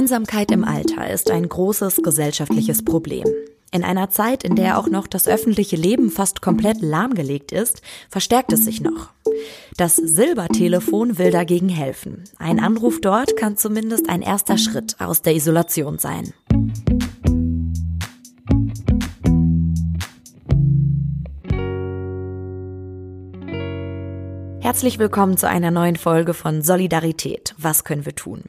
Einsamkeit 0.00 0.50
im 0.50 0.64
Alter 0.64 1.10
ist 1.10 1.30
ein 1.30 1.46
großes 1.46 1.96
gesellschaftliches 2.02 2.82
Problem. 2.86 3.26
In 3.70 3.84
einer 3.84 4.08
Zeit, 4.08 4.44
in 4.44 4.56
der 4.56 4.78
auch 4.78 4.88
noch 4.88 5.06
das 5.06 5.28
öffentliche 5.28 5.76
Leben 5.76 6.10
fast 6.10 6.40
komplett 6.40 6.80
lahmgelegt 6.80 7.52
ist, 7.52 7.82
verstärkt 8.08 8.50
es 8.54 8.64
sich 8.64 8.80
noch. 8.80 9.10
Das 9.76 9.96
Silbertelefon 9.96 11.18
will 11.18 11.30
dagegen 11.30 11.68
helfen. 11.68 12.24
Ein 12.38 12.60
Anruf 12.60 13.02
dort 13.02 13.36
kann 13.36 13.58
zumindest 13.58 14.08
ein 14.08 14.22
erster 14.22 14.56
Schritt 14.56 14.96
aus 15.00 15.20
der 15.20 15.34
Isolation 15.34 15.98
sein. 15.98 16.32
Herzlich 24.60 24.98
willkommen 24.98 25.36
zu 25.36 25.46
einer 25.46 25.70
neuen 25.70 25.96
Folge 25.96 26.32
von 26.32 26.62
Solidarität. 26.62 27.54
Was 27.58 27.84
können 27.84 28.06
wir 28.06 28.14
tun? 28.14 28.44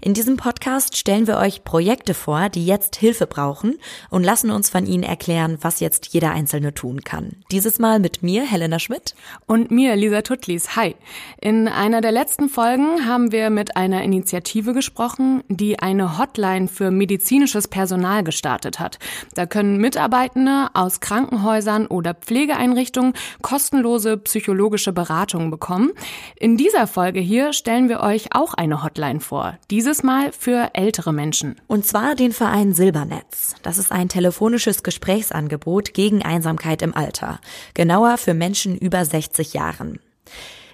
In 0.00 0.14
diesem 0.14 0.36
Podcast 0.36 0.96
stellen 0.96 1.26
wir 1.26 1.38
euch 1.38 1.64
Projekte 1.64 2.14
vor, 2.14 2.48
die 2.48 2.66
jetzt 2.66 2.96
Hilfe 2.96 3.26
brauchen 3.26 3.78
und 4.10 4.24
lassen 4.24 4.50
uns 4.50 4.68
von 4.68 4.86
ihnen 4.86 5.02
erklären, 5.02 5.58
was 5.60 5.80
jetzt 5.80 6.08
jeder 6.08 6.32
Einzelne 6.32 6.74
tun 6.74 7.02
kann. 7.02 7.36
Dieses 7.50 7.78
Mal 7.78 7.98
mit 7.98 8.22
mir, 8.22 8.44
Helena 8.44 8.78
Schmidt. 8.78 9.14
Und 9.46 9.70
mir, 9.70 9.96
Lisa 9.96 10.22
Tutlis. 10.22 10.76
Hi. 10.76 10.96
In 11.40 11.68
einer 11.68 12.00
der 12.00 12.12
letzten 12.12 12.48
Folgen 12.48 13.06
haben 13.06 13.32
wir 13.32 13.50
mit 13.50 13.76
einer 13.76 14.02
Initiative 14.02 14.74
gesprochen, 14.74 15.42
die 15.48 15.78
eine 15.78 16.18
Hotline 16.18 16.68
für 16.68 16.90
medizinisches 16.90 17.68
Personal 17.68 18.22
gestartet 18.24 18.80
hat. 18.80 18.98
Da 19.34 19.46
können 19.46 19.78
Mitarbeitende 19.78 20.68
aus 20.74 21.00
Krankenhäusern 21.00 21.86
oder 21.86 22.14
Pflegeeinrichtungen 22.14 23.14
kostenlose 23.40 24.16
psychologische 24.18 24.92
Beratung 24.92 25.50
bekommen 25.50 25.60
bekommen. 25.60 25.92
In 26.36 26.56
dieser 26.56 26.86
Folge 26.86 27.20
hier 27.20 27.52
stellen 27.52 27.88
wir 27.88 28.00
euch 28.00 28.34
auch 28.34 28.54
eine 28.54 28.82
Hotline 28.82 29.20
vor. 29.20 29.58
Dieses 29.68 30.02
Mal 30.02 30.32
für 30.32 30.70
ältere 30.74 31.12
Menschen. 31.12 31.60
Und 31.66 31.86
zwar 31.86 32.14
den 32.14 32.32
Verein 32.32 32.72
Silbernetz. 32.72 33.54
Das 33.62 33.78
ist 33.78 33.92
ein 33.92 34.08
telefonisches 34.08 34.82
Gesprächsangebot 34.82 35.94
gegen 35.94 36.22
Einsamkeit 36.22 36.82
im 36.82 36.94
Alter. 36.94 37.40
Genauer 37.74 38.18
für 38.18 38.34
Menschen 38.34 38.76
über 38.76 39.04
60 39.04 39.54
Jahren. 39.54 40.00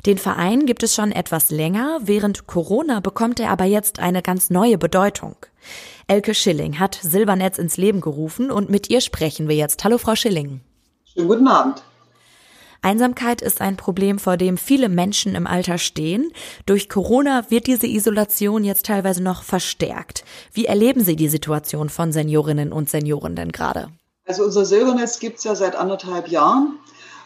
Den 0.07 0.19
Verein 0.19 0.67
gibt 0.67 0.83
es 0.83 0.95
schon 0.95 1.11
etwas 1.11 1.51
länger, 1.51 1.99
während 2.01 2.47
Corona 2.47 3.01
bekommt 3.01 3.41
er 3.41 3.51
aber 3.51 3.65
jetzt 3.65 3.99
eine 3.99 4.23
ganz 4.23 4.51
neue 4.51 4.79
Bedeutung. 4.79 5.35
Elke 6.07 6.33
Schilling 6.33 6.79
hat 6.79 6.97
Silbernetz 7.03 7.59
ins 7.59 7.77
Leben 7.77 8.01
gerufen 8.01 8.53
und 8.53 8.71
mit 8.71 8.89
ihr 8.89 9.01
sprechen 9.01 9.49
wir 9.49 9.57
jetzt. 9.57 9.83
Hallo 9.83 9.99
Frau 9.99 10.15
Schilling. 10.15 10.61
Schönen 11.05 11.29
guten 11.29 11.49
Abend. 11.49 11.83
Einsamkeit 12.87 13.43
ist 13.43 13.61
ein 13.61 13.77
Problem, 13.77 14.21
vor 14.21 14.37
dem 14.37 14.57
viele 14.57 14.89
Menschen 14.89 15.35
im 15.35 15.49
Alter 15.49 15.77
stehen. 15.77 16.31
Durch 16.67 16.89
Corona 16.89 17.51
wird 17.51 17.67
diese 17.67 17.89
Isolation 17.89 18.63
jetzt 18.63 18.87
teilweise 18.87 19.25
noch 19.25 19.43
verstärkt. 19.43 20.25
Wie 20.53 20.67
erleben 20.67 21.03
Sie 21.03 21.17
die 21.17 21.29
Situation 21.29 21.89
von 21.89 22.13
Seniorinnen 22.13 22.73
und 22.73 22.89
Senioren 22.89 23.35
denn 23.35 23.51
gerade? 23.51 23.89
Also 24.25 24.45
unser 24.45 24.65
Silbernetz 24.65 25.19
gibt 25.19 25.39
es 25.39 25.45
ja 25.45 25.57
seit 25.57 25.75
anderthalb 25.75 26.29
Jahren. 26.29 26.79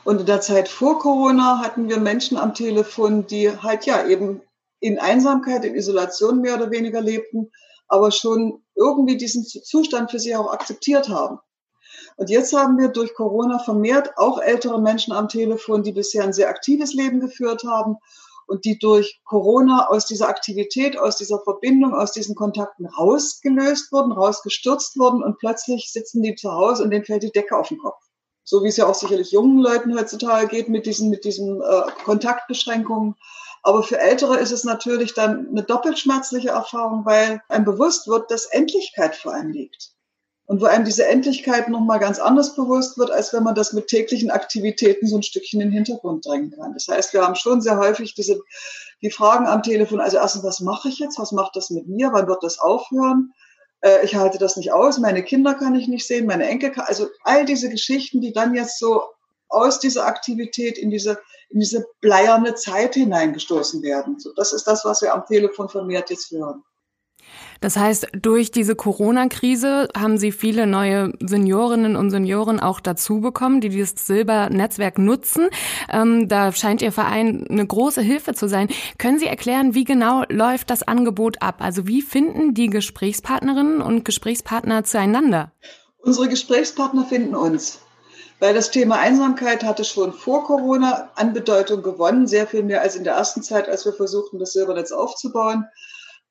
Und 0.02 0.20
in 0.20 0.26
der 0.26 0.40
Zeit 0.40 0.66
vor 0.66 0.98
Corona 0.98 1.58
hatten 1.58 1.90
wir 1.90 1.98
Menschen 1.98 2.38
am 2.38 2.54
Telefon, 2.54 3.26
die 3.26 3.50
halt 3.50 3.84
ja 3.84 4.06
eben 4.06 4.40
in 4.80 4.98
Einsamkeit, 4.98 5.66
in 5.66 5.74
Isolation 5.74 6.40
mehr 6.40 6.56
oder 6.56 6.70
weniger 6.70 7.02
lebten, 7.02 7.50
aber 7.86 8.12
schon 8.12 8.62
irgendwie 8.74 9.18
diesen 9.18 9.44
Zustand 9.44 10.10
für 10.10 10.18
sich 10.18 10.34
auch 10.36 10.50
akzeptiert 10.54 11.10
haben. 11.10 11.38
Und 12.16 12.30
jetzt 12.30 12.52
haben 12.52 12.78
wir 12.78 12.88
durch 12.88 13.14
Corona 13.14 13.58
vermehrt 13.58 14.16
auch 14.16 14.40
ältere 14.40 14.80
Menschen 14.80 15.12
am 15.12 15.28
Telefon, 15.28 15.82
die 15.82 15.92
bisher 15.92 16.24
ein 16.24 16.32
sehr 16.32 16.48
aktives 16.48 16.92
Leben 16.92 17.20
geführt 17.20 17.64
haben 17.64 17.96
und 18.50 18.64
die 18.64 18.78
durch 18.78 19.20
Corona 19.24 19.86
aus 19.88 20.06
dieser 20.06 20.28
Aktivität, 20.28 20.98
aus 20.98 21.16
dieser 21.16 21.38
Verbindung, 21.38 21.94
aus 21.94 22.12
diesen 22.12 22.34
Kontakten 22.34 22.86
rausgelöst 22.86 23.92
wurden, 23.92 24.10
rausgestürzt 24.10 24.98
wurden 24.98 25.22
und 25.22 25.38
plötzlich 25.38 25.92
sitzen 25.92 26.20
die 26.22 26.34
zu 26.34 26.52
Hause 26.52 26.82
und 26.82 26.90
denen 26.90 27.04
fällt 27.04 27.22
die 27.22 27.30
Decke 27.30 27.56
auf 27.56 27.68
den 27.68 27.78
Kopf. 27.78 28.02
So 28.42 28.64
wie 28.64 28.68
es 28.68 28.76
ja 28.76 28.86
auch 28.86 28.94
sicherlich 28.94 29.30
jungen 29.30 29.58
Leuten 29.58 29.96
heutzutage 29.96 30.48
geht 30.48 30.68
mit 30.68 30.84
diesen, 30.86 31.10
mit 31.10 31.24
diesen 31.24 31.62
äh, 31.62 31.82
Kontaktbeschränkungen. 32.04 33.14
Aber 33.62 33.84
für 33.84 34.00
Ältere 34.00 34.38
ist 34.38 34.50
es 34.50 34.64
natürlich 34.64 35.14
dann 35.14 35.46
eine 35.48 35.62
doppelt 35.62 36.00
schmerzliche 36.00 36.48
Erfahrung, 36.48 37.04
weil 37.04 37.42
einem 37.48 37.64
bewusst 37.64 38.08
wird, 38.08 38.32
dass 38.32 38.46
Endlichkeit 38.46 39.14
vor 39.14 39.32
einem 39.32 39.50
liegt 39.50 39.92
und 40.50 40.60
wo 40.60 40.64
einem 40.64 40.84
diese 40.84 41.06
Endlichkeit 41.06 41.68
nochmal 41.68 42.00
ganz 42.00 42.18
anders 42.18 42.56
bewusst 42.56 42.98
wird, 42.98 43.12
als 43.12 43.32
wenn 43.32 43.44
man 43.44 43.54
das 43.54 43.72
mit 43.72 43.86
täglichen 43.86 44.32
Aktivitäten 44.32 45.06
so 45.06 45.16
ein 45.16 45.22
Stückchen 45.22 45.60
in 45.60 45.68
den 45.68 45.74
Hintergrund 45.74 46.26
drängen 46.26 46.50
kann. 46.50 46.74
Das 46.74 46.88
heißt, 46.88 47.12
wir 47.12 47.22
haben 47.22 47.36
schon 47.36 47.60
sehr 47.60 47.78
häufig 47.78 48.16
diese, 48.16 48.40
die 49.00 49.12
Fragen 49.12 49.46
am 49.46 49.62
Telefon, 49.62 50.00
also 50.00 50.16
erstens, 50.16 50.42
was 50.42 50.58
mache 50.58 50.88
ich 50.88 50.98
jetzt? 50.98 51.20
Was 51.20 51.30
macht 51.30 51.54
das 51.54 51.70
mit 51.70 51.86
mir? 51.86 52.12
Wann 52.12 52.26
wird 52.26 52.42
das 52.42 52.58
aufhören? 52.58 53.32
Äh, 53.82 54.04
ich 54.04 54.16
halte 54.16 54.38
das 54.38 54.56
nicht 54.56 54.72
aus. 54.72 54.98
Meine 54.98 55.22
Kinder 55.22 55.54
kann 55.54 55.76
ich 55.76 55.86
nicht 55.86 56.04
sehen, 56.04 56.26
meine 56.26 56.48
Enkel 56.48 56.72
kann, 56.72 56.86
also 56.88 57.06
all 57.22 57.44
diese 57.44 57.68
Geschichten, 57.68 58.20
die 58.20 58.32
dann 58.32 58.52
jetzt 58.52 58.80
so 58.80 59.04
aus 59.50 59.78
dieser 59.78 60.06
Aktivität 60.06 60.78
in 60.78 60.90
diese, 60.90 61.20
in 61.50 61.60
diese 61.60 61.86
bleierne 62.00 62.56
Zeit 62.56 62.94
hineingestoßen 62.94 63.84
werden. 63.84 64.18
So, 64.18 64.32
das 64.34 64.52
ist 64.52 64.64
das, 64.64 64.84
was 64.84 65.00
wir 65.00 65.14
am 65.14 65.24
Telefon 65.26 65.68
vermehrt 65.68 66.10
jetzt 66.10 66.32
hören. 66.32 66.64
Das 67.60 67.76
heißt, 67.76 68.08
durch 68.12 68.50
diese 68.50 68.74
Corona-Krise 68.74 69.88
haben 69.96 70.16
Sie 70.16 70.32
viele 70.32 70.66
neue 70.66 71.12
Seniorinnen 71.20 71.94
und 71.94 72.10
Senioren 72.10 72.58
auch 72.58 72.80
dazu 72.80 73.20
bekommen, 73.20 73.60
die 73.60 73.68
dieses 73.68 74.06
Silbernetzwerk 74.06 74.98
nutzen. 74.98 75.50
Ähm, 75.92 76.28
da 76.28 76.52
scheint 76.52 76.80
Ihr 76.80 76.92
Verein 76.92 77.46
eine 77.48 77.66
große 77.66 78.00
Hilfe 78.00 78.32
zu 78.34 78.48
sein. 78.48 78.68
Können 78.98 79.18
Sie 79.18 79.26
erklären, 79.26 79.74
wie 79.74 79.84
genau 79.84 80.24
läuft 80.28 80.70
das 80.70 80.82
Angebot 80.82 81.42
ab? 81.42 81.56
Also 81.58 81.86
wie 81.86 82.00
finden 82.02 82.54
die 82.54 82.68
Gesprächspartnerinnen 82.68 83.82
und 83.82 84.04
Gesprächspartner 84.04 84.84
zueinander? 84.84 85.52
Unsere 85.98 86.28
Gesprächspartner 86.28 87.04
finden 87.04 87.34
uns. 87.34 87.80
Weil 88.38 88.54
das 88.54 88.70
Thema 88.70 88.98
Einsamkeit 88.98 89.64
hatte 89.64 89.84
schon 89.84 90.14
vor 90.14 90.44
Corona 90.44 91.10
an 91.14 91.34
Bedeutung 91.34 91.82
gewonnen, 91.82 92.26
sehr 92.26 92.46
viel 92.46 92.62
mehr 92.62 92.80
als 92.80 92.96
in 92.96 93.04
der 93.04 93.12
ersten 93.12 93.42
Zeit, 93.42 93.68
als 93.68 93.84
wir 93.84 93.92
versuchten, 93.92 94.38
das 94.38 94.54
Silbernetz 94.54 94.92
aufzubauen. 94.92 95.66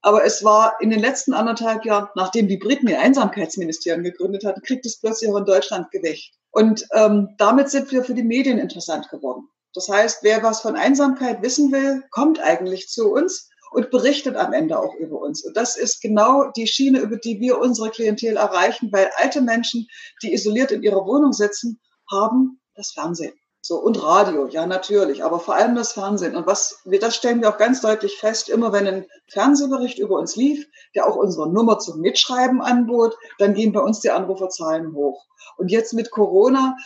Aber 0.02 0.24
es 0.24 0.44
war 0.44 0.78
in 0.80 0.90
den 0.90 1.00
letzten 1.00 1.34
anderthalb 1.34 1.86
Jahren, 1.86 2.08
nachdem 2.16 2.48
die 2.48 2.58
Briten 2.58 2.88
ihr 2.88 3.00
Einsamkeitsministerium 3.00 4.04
gegründet 4.04 4.46
hatten, 4.46 4.62
kriegt 4.62 4.86
es 4.86 5.00
plötzlich 5.00 5.30
auch 5.30 5.38
in 5.38 5.46
Deutschland 5.46 5.92
Gewicht. 5.92 6.34
Und 6.52 6.86
ähm, 6.94 7.36
damit 7.38 7.70
sind 7.70 7.92
wir 7.92 8.04
für 8.04 8.14
die 8.14 8.24
Medien 8.24 8.58
interessant 8.58 9.10
geworden. 9.10 9.48
Das 9.74 9.88
heißt, 9.88 10.20
wer 10.24 10.42
was 10.42 10.62
von 10.62 10.76
Einsamkeit 10.76 11.42
wissen 11.42 11.72
will, 11.72 12.04
kommt 12.12 12.40
eigentlich 12.40 12.88
zu 12.88 13.12
uns 13.12 13.50
und 13.72 13.92
berichtet 13.92 14.36
am 14.36 14.54
Ende 14.54 14.80
auch 14.80 14.96
über 14.96 15.22
uns. 15.22 15.46
Und 15.46 15.56
das 15.56 15.78
ist 15.78 16.02
genau 16.02 16.50
die 16.56 16.68
Schiene, 16.68 17.00
über 17.00 17.18
die 17.18 17.40
wir 17.40 17.60
unsere 17.60 17.92
Klientel 17.92 18.38
erreichen, 18.38 18.92
weil 18.92 19.12
alte 19.18 19.42
Menschen, 19.42 19.88
die 20.24 20.34
isoliert 20.34 20.72
in 20.72 20.82
ihrer 20.82 21.06
Wohnung 21.06 21.34
sitzen, 21.34 21.80
haben 22.12 22.60
das 22.76 22.92
Fernsehen. 22.92 23.34
So, 23.70 23.78
und 23.78 24.02
Radio, 24.02 24.48
ja, 24.48 24.66
natürlich, 24.66 25.24
aber 25.24 25.40
vor 25.40 25.54
allem 25.54 25.76
das 25.76 25.92
Fernsehen. 25.92 26.36
Und 26.36 26.48
was 26.48 26.82
das 26.86 27.16
stellen 27.16 27.40
wir 27.40 27.50
auch 27.50 27.60
ganz 27.60 27.82
deutlich 27.82 28.18
fest, 28.18 28.50
immer 28.50 28.74
wenn 28.74 28.88
ein 28.88 29.06
Fernsehbericht 29.28 30.00
über 30.00 30.18
uns 30.18 30.36
lief, 30.36 30.66
der 30.96 31.06
auch 31.06 31.16
unsere 31.16 31.48
Nummer 31.48 31.78
zum 31.78 32.00
Mitschreiben 32.00 32.64
anbot, 32.64 33.16
dann 33.38 33.54
gehen 33.54 33.72
bei 33.72 33.80
uns 33.80 34.00
die 34.00 34.10
Anruferzahlen 34.10 34.96
hoch. 34.96 35.24
Und 35.56 35.70
jetzt 35.70 35.94
mit 35.94 36.10
Corona, 36.10 36.78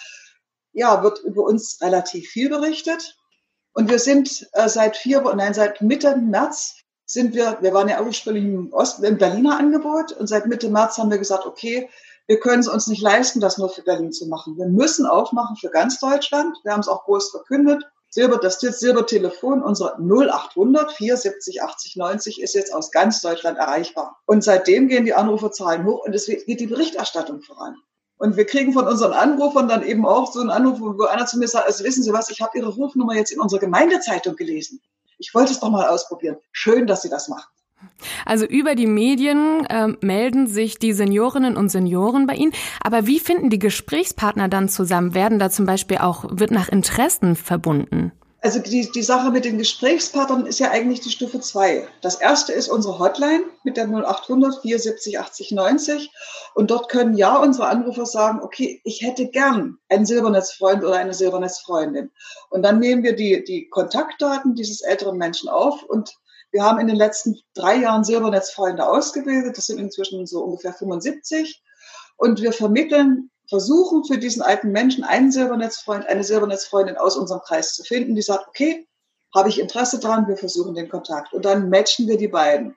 ja, 0.74 1.02
wird 1.04 1.20
über 1.20 1.44
uns 1.44 1.80
relativ 1.82 2.28
viel 2.28 2.50
berichtet. 2.50 3.16
Und 3.72 3.90
wir 3.90 4.00
sind 4.00 4.46
äh, 4.52 4.68
seit 4.68 4.98
vier, 4.98 5.22
nein, 5.36 5.54
seit 5.54 5.80
Mitte 5.80 6.18
März 6.18 6.84
sind 7.06 7.34
wir, 7.34 7.60
wir 7.62 7.74
waren 7.74 7.88
ja 7.88 8.02
ursprünglich 8.02 8.44
im 8.44 8.74
Osten, 8.74 9.06
im 9.06 9.18
Berliner 9.18 9.58
Angebot 9.58 10.12
und 10.12 10.28
seit 10.28 10.48
Mitte 10.48 10.70
März 10.70 10.98
haben 10.98 11.12
wir 11.12 11.18
gesagt, 11.18 11.46
okay, 11.46 11.90
wir 12.28 12.40
können 12.40 12.62
es 12.62 12.68
uns 12.68 12.88
nicht 12.88 13.02
leisten, 13.02 13.42
das 13.42 13.58
nur 13.58 13.70
für 13.70 13.82
Berlin 13.82 14.12
zu 14.12 14.28
machen. 14.28 14.58
Wir 14.58 14.68
müssen 14.68 15.06
aufmachen 15.06 15.58
für 15.58 15.70
ganz 15.70 16.00
Deutschland. 16.00 16.58
Wir 16.64 16.72
haben 16.72 16.80
es 16.80 16.88
auch 16.88 17.04
groß 17.04 17.32
verkündet. 17.32 17.84
Silber, 18.10 18.38
das 18.38 18.60
Silbertelefon, 18.60 19.64
unser 19.64 19.98
0800 20.00 20.92
470 20.92 21.64
80 21.64 21.96
90 21.96 22.42
ist 22.42 22.54
jetzt 22.54 22.74
aus 22.74 22.92
ganz 22.92 23.22
Deutschland 23.22 23.58
erreichbar. 23.58 24.20
Und 24.26 24.44
seitdem 24.44 24.88
gehen 24.88 25.06
die 25.06 25.16
Anruferzahlen 25.16 25.84
hoch 25.86 26.06
und 26.06 26.14
es 26.14 26.28
geht 26.28 26.60
die 26.60 26.68
Berichterstattung 26.68 27.42
voran. 27.42 27.76
Und 28.18 28.38
wir 28.38 28.46
kriegen 28.46 28.72
von 28.72 28.88
unseren 28.88 29.14
Anrufern 29.14 29.68
dann 29.68 29.84
eben 29.84 30.06
auch 30.06 30.32
so 30.32 30.40
einen 30.40 30.52
Anruf, 30.52 30.80
wo 30.80 31.04
einer 31.06 31.26
zu 31.26 31.40
mir 31.40 31.48
sagt, 31.48 31.66
also 31.66 31.84
wissen 31.84 32.04
Sie 32.04 32.14
was, 32.14 32.30
ich 32.30 32.40
habe 32.40 32.58
Ihre 32.58 32.70
Rufnummer 32.70 33.16
jetzt 33.16 33.32
in 33.32 33.42
unserer 33.42 33.60
Gemeindezeitung 33.60 34.36
gelesen. 34.36 34.80
Ich 35.18 35.34
wollte 35.34 35.52
es 35.52 35.60
doch 35.60 35.70
mal 35.70 35.90
ausprobieren. 35.90 36.38
Schön, 36.52 36.88
dass 36.88 37.02
Sie 37.02 37.10
das 37.10 37.28
machen. 37.28 37.50
Also 38.26 38.46
über 38.46 38.76
die 38.76 38.88
Medien 38.88 39.66
äh, 39.66 39.90
melden 40.02 40.48
sich 40.48 40.80
die 40.80 40.94
Seniorinnen 40.94 41.58
und 41.58 41.70
Senioren 41.70 42.28
bei 42.28 42.36
Ihnen. 42.36 42.54
Aber 42.82 43.08
wie 43.08 43.20
finden 43.20 43.50
die 43.50 43.60
Gesprächspartner 43.60 44.48
dann 44.48 44.70
zusammen? 44.70 45.14
Werden 45.14 45.40
da 45.40 45.50
zum 45.50 45.66
Beispiel 45.66 45.98
auch, 45.98 46.26
wird 46.30 46.52
nach 46.52 46.70
Interessen 46.70 47.36
verbunden? 47.36 48.12
Also 48.44 48.60
die, 48.60 48.92
die 48.92 49.04
Sache 49.04 49.32
mit 49.32 49.46
den 49.46 49.58
Gesprächspartnern 49.58 50.46
ist 50.46 50.60
ja 50.60 50.70
eigentlich 50.70 51.00
die 51.00 51.12
Stufe 51.12 51.40
zwei. 51.40 51.88
Das 52.02 52.16
erste 52.16 52.52
ist 52.52 52.68
unsere 52.68 53.00
Hotline 53.00 53.46
mit 53.64 53.78
der 53.78 53.86
0800 53.86 54.62
470 54.62 55.18
80 55.18 55.52
90. 55.52 56.12
Und 56.54 56.70
dort 56.70 56.90
können 56.90 57.16
ja 57.16 57.38
unsere 57.38 57.68
Anrufer 57.68 58.06
sagen, 58.06 58.42
okay, 58.44 58.82
ich 58.84 59.02
hätte 59.02 59.30
gern 59.30 59.78
einen 59.88 60.06
Silbernetzfreund 60.06 60.84
oder 60.84 60.98
eine 60.98 61.14
Silbernetzfreundin. 61.14 62.12
Und 62.50 62.64
dann 62.64 62.80
nehmen 62.80 63.04
wir 63.04 63.16
die, 63.16 63.46
die 63.46 63.70
Kontaktdaten 63.70 64.56
dieses 64.56 64.82
älteren 64.82 65.18
Menschen 65.18 65.48
auf 65.48 65.82
und 65.84 66.14
Wir 66.54 66.64
haben 66.64 66.80
in 66.80 66.88
den 66.88 66.96
letzten 66.96 67.40
drei 67.56 67.78
Jahren 67.78 68.04
Silbernetzfreunde 68.04 68.88
ausgebildet. 68.88 69.58
Das 69.58 69.66
sind 69.66 69.80
inzwischen 69.80 70.26
so 70.28 70.44
ungefähr 70.44 70.72
75. 70.72 71.64
Und 72.16 72.42
wir 72.42 72.54
vermitteln, 72.54 73.32
versuchen 73.50 74.06
für 74.06 74.20
diesen 74.20 74.44
alten 74.44 74.72
Menschen 74.72 75.04
einen 75.04 75.32
Silbernetzfreund, 75.32 76.06
eine 76.06 76.24
Silbernetzfreundin 76.24 76.96
aus 76.96 77.18
unserem 77.18 77.42
Kreis 77.42 77.74
zu 77.74 77.84
finden, 77.84 78.14
die 78.14 78.22
sagt, 78.22 78.48
okay, 78.48 78.88
habe 79.34 79.50
ich 79.50 79.60
Interesse 79.60 80.00
dran, 80.00 80.28
wir 80.28 80.38
versuchen 80.38 80.76
den 80.76 80.90
Kontakt. 80.90 81.34
Und 81.34 81.44
dann 81.44 81.70
matchen 81.70 82.08
wir 82.08 82.18
die 82.18 82.28
beiden. 82.28 82.76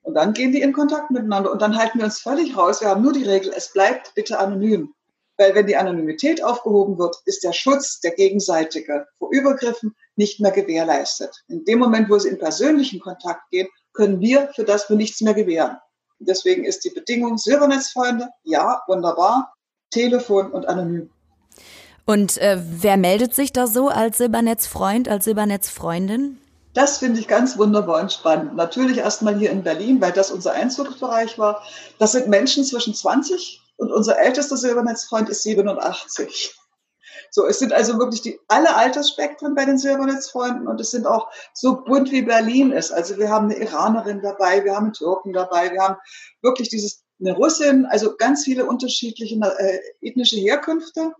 Und 0.00 0.14
dann 0.14 0.32
gehen 0.32 0.52
die 0.52 0.62
in 0.62 0.72
Kontakt 0.72 1.10
miteinander 1.10 1.52
und 1.52 1.60
dann 1.60 1.76
halten 1.76 1.98
wir 1.98 2.06
uns 2.06 2.20
völlig 2.20 2.56
raus. 2.56 2.80
Wir 2.80 2.88
haben 2.88 3.02
nur 3.02 3.12
die 3.12 3.24
Regel, 3.24 3.52
es 3.54 3.72
bleibt 3.72 4.14
bitte 4.14 4.38
anonym. 4.38 4.94
Weil 5.38 5.54
wenn 5.54 5.66
die 5.66 5.76
Anonymität 5.76 6.42
aufgehoben 6.42 6.98
wird, 6.98 7.16
ist 7.26 7.44
der 7.44 7.52
Schutz 7.52 8.00
der 8.00 8.12
gegenseitige 8.12 9.06
vor 9.18 9.28
Übergriffen 9.30 9.94
nicht 10.16 10.40
mehr 10.40 10.50
gewährleistet. 10.50 11.44
In 11.48 11.64
dem 11.64 11.78
Moment, 11.78 12.08
wo 12.08 12.18
sie 12.18 12.28
in 12.28 12.38
persönlichen 12.38 13.00
Kontakt 13.00 13.50
gehen, 13.50 13.68
können 13.92 14.20
wir 14.20 14.48
für 14.54 14.64
das 14.64 14.88
wir 14.88 14.96
nichts 14.96 15.20
mehr 15.20 15.34
gewähren. 15.34 15.76
Deswegen 16.18 16.64
ist 16.64 16.84
die 16.84 16.90
Bedingung 16.90 17.36
Silbernetzfreunde, 17.36 18.28
ja, 18.44 18.82
wunderbar, 18.86 19.54
Telefon 19.90 20.50
und 20.50 20.66
anonym. 20.66 21.10
Und 22.06 22.38
äh, 22.38 22.58
wer 22.58 22.96
meldet 22.96 23.34
sich 23.34 23.52
da 23.52 23.66
so 23.66 23.88
als 23.88 24.18
Silbernetzfreund, 24.18 25.08
als 25.08 25.24
Silbernetzfreundin? 25.24 26.38
Das 26.72 26.98
finde 26.98 27.20
ich 27.20 27.26
ganz 27.26 27.58
wunderbar 27.58 28.00
und 28.00 28.12
spannend. 28.12 28.54
Natürlich 28.54 28.98
erstmal 28.98 29.38
hier 29.38 29.50
in 29.50 29.62
Berlin, 29.62 30.00
weil 30.00 30.12
das 30.12 30.30
unser 30.30 30.52
Einzugsbereich 30.52 31.38
war. 31.38 31.62
Das 31.98 32.12
sind 32.12 32.28
Menschen 32.28 32.64
zwischen 32.64 32.94
20 32.94 33.62
und 33.76 33.92
unser 33.92 34.18
ältester 34.18 34.56
Silbernetzfreund 34.56 35.28
ist 35.28 35.42
87. 35.42 36.54
So, 37.30 37.46
es 37.46 37.58
sind 37.58 37.72
also 37.72 37.98
wirklich 37.98 38.22
die 38.22 38.38
alle 38.48 38.74
Altersspektren 38.74 39.54
bei 39.54 39.64
den 39.64 39.78
Silbernetzfreunden 39.78 40.68
und 40.68 40.80
es 40.80 40.90
sind 40.90 41.06
auch 41.06 41.30
so 41.54 41.82
bunt 41.82 42.10
wie 42.10 42.22
Berlin 42.22 42.72
ist. 42.72 42.92
Also 42.92 43.18
wir 43.18 43.30
haben 43.30 43.46
eine 43.46 43.56
Iranerin 43.56 44.22
dabei, 44.22 44.64
wir 44.64 44.74
haben 44.74 44.86
einen 44.86 44.92
Türken 44.92 45.32
dabei, 45.32 45.72
wir 45.72 45.82
haben 45.82 45.96
wirklich 46.42 46.68
dieses 46.68 47.04
eine 47.18 47.32
Russin, 47.32 47.86
also 47.86 48.16
ganz 48.16 48.44
viele 48.44 48.66
unterschiedliche 48.66 49.34
äh, 49.36 49.78
ethnische 50.00 50.36
Herkünfte 50.36 51.12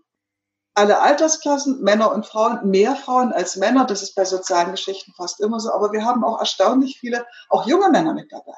alle 0.77 1.01
Altersklassen, 1.01 1.81
Männer 1.81 2.13
und 2.13 2.27
Frauen, 2.27 2.69
mehr 2.69 2.95
Frauen 2.95 3.33
als 3.33 3.55
Männer. 3.55 3.85
Das 3.85 4.03
ist 4.03 4.13
bei 4.13 4.25
sozialen 4.25 4.71
Geschichten 4.71 5.11
fast 5.13 5.39
immer 5.39 5.59
so. 5.59 5.71
Aber 5.71 5.91
wir 5.91 6.05
haben 6.05 6.23
auch 6.23 6.39
erstaunlich 6.39 6.99
viele, 6.99 7.25
auch 7.49 7.65
junge 7.65 7.89
Männer 7.89 8.13
mit 8.13 8.31
dabei, 8.31 8.53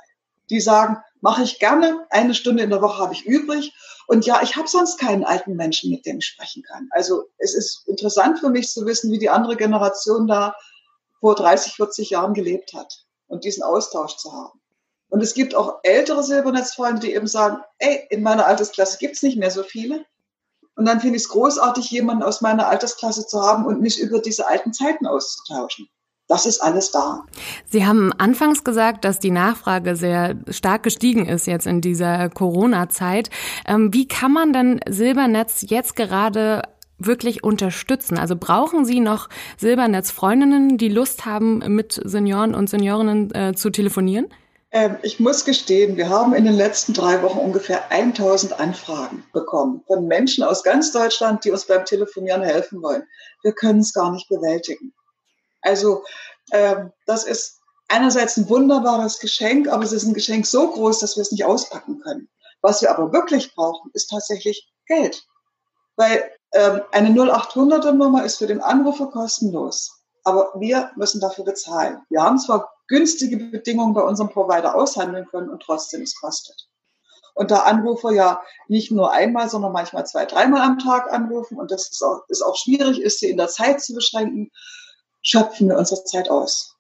die 0.50 0.60
sagen, 0.60 0.98
mache 1.22 1.44
ich 1.44 1.60
gerne, 1.60 2.06
eine 2.10 2.34
Stunde 2.34 2.64
in 2.64 2.70
der 2.70 2.82
Woche 2.82 3.02
habe 3.02 3.14
ich 3.14 3.26
übrig. 3.26 3.74
Und 4.08 4.26
ja, 4.26 4.42
ich 4.42 4.56
habe 4.56 4.68
sonst 4.68 5.00
keinen 5.00 5.24
alten 5.24 5.56
Menschen, 5.56 5.92
mit 5.92 6.06
dem 6.06 6.18
ich 6.18 6.26
sprechen 6.26 6.64
kann. 6.64 6.88
Also 6.92 7.26
es 7.38 7.54
ist 7.54 7.88
interessant 7.88 8.40
für 8.40 8.50
mich 8.50 8.70
zu 8.72 8.86
wissen, 8.86 9.12
wie 9.12 9.20
die 9.20 9.30
andere 9.30 9.56
Generation 9.56 10.28
da 10.28 10.56
vor 11.20 11.36
30, 11.36 11.74
40 11.74 12.10
Jahren 12.12 12.34
gelebt 12.34 12.74
hat 12.74 13.06
und 13.28 13.44
diesen 13.44 13.64
Austausch 13.64 14.18
zu 14.18 14.32
haben. 14.34 14.60
Und 15.10 15.22
es 15.22 15.34
gibt 15.34 15.56
auch 15.56 15.80
ältere 15.84 16.24
Silbernetzfreunde, 16.24 17.02
die 17.02 17.14
eben 17.14 17.28
sagen, 17.28 17.58
ey, 17.80 18.08
in 18.10 18.24
meiner 18.24 18.46
Altersklasse 18.46 18.98
gibt's 19.00 19.24
nicht 19.24 19.38
mehr 19.38 19.52
so 19.52 19.64
viele. 19.64 20.06
Und 20.76 20.86
dann 20.86 21.02
finde 21.02 21.18
ich 21.18 21.24
es 21.24 21.30
großartig, 21.30 21.92
jemanden 21.92 22.24
aus 22.24 22.42
meiner 22.42 22.68
Altersklasse 22.68 23.28
zu 23.28 23.42
haben 23.42 23.66
und 23.66 23.82
mich 23.82 24.00
über 24.00 24.20
diese 24.20 24.48
alten 24.48 24.72
Zeiten 24.72 25.08
auszutauschen. 25.08 25.90
Das 26.30 26.46
ist 26.46 26.62
alles 26.62 26.92
da. 26.92 27.24
Sie 27.66 27.88
haben 27.88 28.14
anfangs 28.14 28.64
gesagt, 28.64 29.04
dass 29.04 29.20
die 29.20 29.32
Nachfrage 29.32 29.96
sehr 29.96 30.36
stark 30.52 30.84
gestiegen 30.84 31.26
ist 31.26 31.48
jetzt 31.48 31.66
in 31.66 31.82
dieser 31.82 32.30
Corona-Zeit. 32.30 33.32
Ähm, 33.68 33.92
wie 33.94 34.08
kann 34.08 34.32
man 34.32 34.54
denn 34.54 34.80
Silbernetz 34.88 35.66
jetzt 35.68 35.96
gerade 35.96 36.62
wirklich 37.00 37.44
unterstützen? 37.44 38.20
Also 38.20 38.36
brauchen 38.36 38.86
Sie 38.86 39.00
noch 39.00 39.28
Silbernetz-Freundinnen, 39.58 40.78
die 40.78 40.90
Lust 40.90 41.26
haben, 41.26 41.64
mit 41.76 42.00
Senioren 42.04 42.54
und 42.54 42.70
Seniorinnen 42.70 43.34
äh, 43.34 43.54
zu 43.56 43.72
telefonieren? 43.72 44.28
Ähm, 44.72 44.98
ich 45.02 45.20
muss 45.20 45.46
gestehen, 45.46 45.98
wir 45.98 46.10
haben 46.10 46.36
in 46.36 46.46
den 46.46 46.54
letzten 46.54 46.94
drei 46.94 47.24
Wochen 47.24 47.40
ungefähr 47.40 47.92
1000 47.92 48.60
Anfragen 48.60 49.24
bekommen 49.34 49.82
von 49.88 50.06
Menschen 50.06 50.44
aus 50.44 50.62
ganz 50.62 50.92
Deutschland, 50.92 51.44
die 51.44 51.50
uns 51.50 51.66
beim 51.66 51.86
Telefonieren 51.86 52.44
helfen 52.44 52.84
wollen. 52.84 53.02
Wir 53.42 53.54
können 53.54 53.80
es 53.80 53.94
gar 53.94 54.12
nicht 54.12 54.30
bewältigen. 54.30 54.94
Also 55.62 56.04
ähm, 56.52 56.92
das 57.06 57.26
ist 57.26 57.60
einerseits 57.88 58.38
ein 58.38 58.50
wunderbares 58.50 59.20
Geschenk, 59.20 59.68
aber 59.68 59.84
es 59.84 59.92
ist 59.92 60.06
ein 60.06 60.14
Geschenk 60.14 60.46
so 60.46 60.72
groß, 60.72 61.00
dass 61.00 61.18
wir 61.18 61.22
es 61.22 61.32
nicht 61.32 61.46
auspacken 61.46 62.00
können. 62.02 62.30
Was 62.62 62.82
wir 62.82 62.92
aber 62.92 63.12
wirklich 63.12 63.54
brauchen, 63.56 63.92
ist 63.94 64.10
tatsächlich 64.10 64.72
Geld. 64.86 65.26
Weil 65.96 66.32
ähm, 66.54 66.82
eine 66.92 67.10
0800er 67.10 67.92
Nummer 67.92 68.24
ist 68.24 68.38
für 68.38 68.48
den 68.48 68.62
Anrufer 68.62 69.08
kostenlos. 69.08 70.02
Aber 70.24 70.52
wir 70.56 70.92
müssen 70.96 71.22
dafür 71.22 71.46
bezahlen. 71.46 72.02
Wir 72.10 72.22
haben 72.22 72.40
zwar 72.40 72.72
günstige 72.88 73.38
Bedingungen 73.38 73.94
bei 73.94 74.02
unserem 74.02 74.30
Provider 74.30 74.76
aushandeln 74.76 75.28
können 75.28 75.50
und 75.50 75.62
trotzdem 75.62 76.02
es 76.02 76.16
kostet. 76.20 76.68
Und 77.36 77.52
da 77.52 77.60
Anrufer 77.60 78.12
ja 78.12 78.42
nicht 78.68 78.92
nur 78.92 79.14
einmal, 79.14 79.50
sondern 79.50 79.72
manchmal 79.72 80.06
zwei, 80.06 80.26
dreimal 80.26 80.62
am 80.62 80.80
Tag 80.80 81.12
anrufen 81.12 81.58
und 81.58 81.72
das 81.72 81.90
ist 81.90 82.04
auch, 82.04 82.24
ist 82.28 82.42
auch 82.42 82.58
schwierig 82.58 83.00
ist, 83.02 83.20
sie 83.20 83.30
in 83.30 83.38
der 83.38 83.48
Zeit 83.48 83.82
zu 83.82 83.94
beschränken, 83.94 84.52
schöpfen 85.22 85.70
wir 85.70 85.78
unsere 85.78 86.04
Zeit 86.04 86.30
aus. 86.30 86.76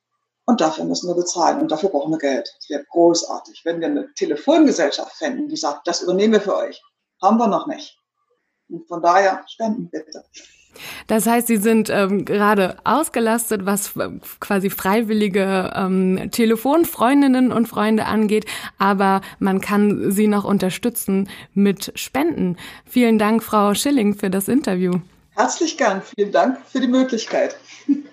Und 0.45 0.61
dafür 0.61 0.85
müssen 0.85 1.07
wir 1.07 1.15
bezahlen 1.15 1.61
und 1.61 1.71
dafür 1.71 1.89
brauchen 1.89 2.11
wir 2.11 2.17
Geld. 2.17 2.49
Es 2.59 2.69
wäre 2.69 2.83
großartig, 2.89 3.61
wenn 3.65 3.79
wir 3.79 3.87
eine 3.87 4.11
Telefongesellschaft 4.15 5.15
fänden, 5.15 5.47
die 5.47 5.55
sagt, 5.55 5.87
das 5.87 6.01
übernehmen 6.01 6.33
wir 6.33 6.41
für 6.41 6.55
euch. 6.55 6.81
Haben 7.21 7.37
wir 7.37 7.47
noch 7.47 7.67
nicht. 7.67 7.99
Und 8.67 8.87
von 8.87 9.01
daher 9.01 9.43
spenden 9.47 9.89
bitte. 9.89 10.23
Das 11.07 11.25
heißt, 11.25 11.47
Sie 11.47 11.57
sind 11.57 11.89
ähm, 11.89 12.25
gerade 12.25 12.77
ausgelastet, 12.83 13.65
was 13.65 13.93
quasi 14.39 14.69
freiwillige 14.69 15.71
ähm, 15.75 16.29
Telefonfreundinnen 16.31 17.51
und 17.51 17.67
Freunde 17.67 18.05
angeht, 18.05 18.45
aber 18.77 19.21
man 19.39 19.61
kann 19.61 20.11
Sie 20.11 20.27
noch 20.27 20.45
unterstützen 20.45 21.29
mit 21.53 21.91
Spenden. 21.95 22.57
Vielen 22.85 23.19
Dank, 23.19 23.43
Frau 23.43 23.73
Schilling, 23.73 24.15
für 24.15 24.29
das 24.29 24.47
Interview. 24.47 24.93
Herzlich 25.31 25.77
gern. 25.77 26.01
Vielen 26.01 26.31
Dank 26.31 26.59
für 26.65 26.79
die 26.79 26.87
Möglichkeit. 26.87 27.55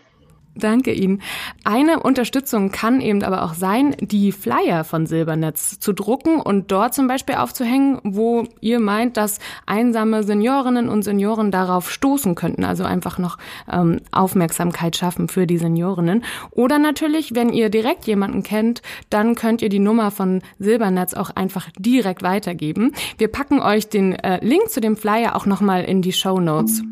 Danke 0.59 0.93
Ihnen. 0.93 1.21
Eine 1.65 2.01
Unterstützung 2.01 2.71
kann 2.71 3.03
eben 3.03 3.23
aber 3.23 3.45
auch 3.45 3.53
sein, 3.53 3.95
die 4.01 4.33
Flyer 4.33 4.85
von 4.85 5.05
Silbernetz 5.07 5.79
zu 5.79 5.93
drucken 5.93 6.41
und 6.41 6.73
dort 6.73 6.95
zum 6.95 7.09
Beispiel 7.09 7.35
aufzuhängen, 7.35 8.01
wo 8.05 8.45
ihr 8.63 8.81
meint, 8.81 9.19
dass 9.19 9.39
einsame 9.67 10.23
Seniorinnen 10.23 10.89
und 10.89 11.03
Senioren 11.03 11.51
darauf 11.51 11.91
stoßen 11.91 12.35
könnten, 12.35 12.65
also 12.65 12.85
einfach 12.85 13.19
noch 13.19 13.37
ähm, 13.71 14.01
Aufmerksamkeit 14.13 14.97
schaffen 14.97 15.29
für 15.29 15.47
die 15.47 15.59
Seniorinnen. 15.59 16.25
Oder 16.53 16.79
natürlich, 16.79 17.35
wenn 17.35 17.51
ihr 17.51 17.69
direkt 17.69 18.07
jemanden 18.07 18.43
kennt, 18.43 18.81
dann 19.11 19.35
könnt 19.35 19.61
ihr 19.61 19.69
die 19.69 19.79
Nummer 19.79 20.11
von 20.11 20.41
Silbernetz 20.59 21.13
auch 21.13 21.31
einfach 21.31 21.69
direkt 21.79 22.23
weitergeben. 22.23 22.93
Wir 23.19 23.29
packen 23.29 23.61
euch 23.61 23.89
den 23.89 24.13
äh, 24.13 24.43
Link 24.43 24.71
zu 24.71 24.81
dem 24.81 24.97
Flyer 24.97 25.37
auch 25.37 25.45
nochmal 25.45 25.85
in 25.85 26.01
die 26.01 26.13
Show 26.13 26.41
Notes. 26.41 26.83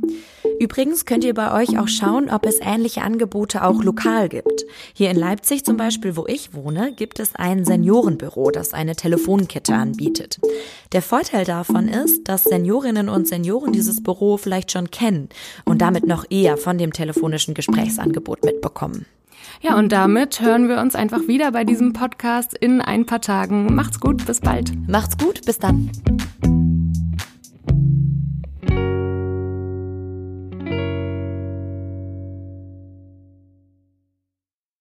Übrigens 0.61 1.05
könnt 1.05 1.25
ihr 1.25 1.35
bei 1.35 1.53
euch 1.53 1.79
auch 1.79 1.89
schauen, 1.89 2.31
ob 2.31 2.47
es 2.47 2.61
ähnliche 2.61 3.03
Angebote 3.55 3.65
auch 3.65 3.85
lokal 3.85 4.29
gibt. 4.29 4.65
Hier 4.93 5.11
in 5.11 5.17
Leipzig 5.17 5.65
zum 5.65 5.77
Beispiel, 5.77 6.17
wo 6.17 6.27
ich 6.27 6.55
wohne, 6.55 6.93
gibt 6.93 7.21
es 7.21 7.35
ein 7.35 7.65
Seniorenbüro, 7.65 8.51
das 8.51 8.75
eine 8.75 8.97
Telefonkette 8.97 9.75
anbietet. 9.75 10.41
Der 10.93 11.03
Vorteil 11.03 11.45
davon 11.45 11.89
ist, 11.89 12.29
dass 12.29 12.45
Seniorinnen 12.45 13.09
und 13.09 13.29
Senioren 13.29 13.73
dieses 13.73 14.03
Büro 14.03 14.37
vielleicht 14.37 14.73
schon 14.73 14.91
kennen 14.91 15.29
und 15.65 15.81
damit 15.81 16.07
noch 16.07 16.25
eher 16.31 16.57
von 16.57 16.79
dem 16.79 16.93
telefonischen 16.93 17.55
Gesprächsangebot 17.55 18.45
mitbekommen. 18.45 19.07
Ja, 19.61 19.79
und 19.79 19.93
damit 19.93 20.41
hören 20.41 20.69
wir 20.69 20.79
uns 20.81 20.95
einfach 20.95 21.27
wieder 21.27 21.53
bei 21.53 21.65
diesem 21.65 21.93
Podcast 21.93 22.55
in 22.55 22.81
ein 22.81 23.07
paar 23.07 23.21
Tagen. 23.21 23.75
Macht's 23.75 24.01
gut, 24.01 24.27
bis 24.27 24.41
bald. 24.41 24.73
Macht's 24.89 25.17
gut, 25.17 25.45
bis 25.47 25.59
dann. 25.59 25.91